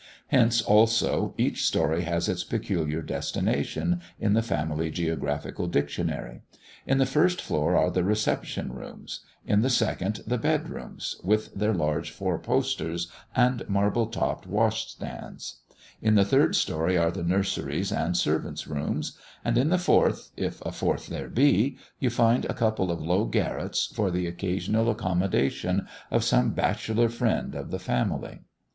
Hence, 0.29 0.63
also, 0.63 1.35
each 1.37 1.63
story 1.63 2.01
has 2.05 2.27
its 2.27 2.43
peculiar 2.43 3.03
destination 3.03 4.01
in 4.19 4.33
the 4.33 4.41
family 4.41 4.89
geographical 4.89 5.67
dictionary. 5.67 6.41
In 6.87 6.97
the 6.97 7.05
first 7.05 7.39
floor 7.39 7.77
are 7.77 7.91
the 7.91 8.03
reception 8.03 8.73
rooms; 8.73 9.19
in 9.45 9.61
the 9.61 9.69
second 9.69 10.21
the 10.25 10.39
bed 10.39 10.69
rooms, 10.69 11.21
with 11.23 11.53
their 11.53 11.75
large 11.75 12.09
four 12.09 12.39
posters 12.39 13.11
and 13.35 13.61
marble 13.69 14.07
topped 14.07 14.47
wash 14.47 14.87
stands; 14.87 15.59
in 16.01 16.15
the 16.15 16.25
third 16.25 16.55
story 16.55 16.97
are 16.97 17.11
the 17.11 17.21
nurseries 17.21 17.91
and 17.91 18.17
servants' 18.17 18.65
rooms; 18.67 19.15
and 19.45 19.55
in 19.55 19.69
the 19.69 19.77
fourth, 19.77 20.31
if 20.35 20.61
a 20.65 20.71
fourth 20.71 21.05
there 21.09 21.29
be, 21.29 21.77
you 21.99 22.09
find 22.09 22.45
a 22.45 22.55
couple 22.55 22.89
of 22.91 23.03
low 23.03 23.25
garrets, 23.25 23.85
for 23.93 24.09
the 24.09 24.25
occasional 24.25 24.89
accommodation 24.89 25.85
of 26.09 26.23
some 26.23 26.55
bachelor 26.55 27.07
friend 27.07 27.53
of 27.53 27.69
the 27.69 27.77
family. 27.77 28.39